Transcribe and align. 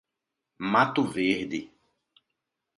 Mato 0.71 1.05
Verde 1.13 1.61